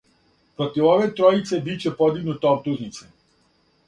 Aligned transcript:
Против 0.59 0.87
ове 0.93 1.09
тројице 1.19 1.59
биће 1.67 1.91
подигнуте 1.99 2.49
оптужнице. 2.53 3.07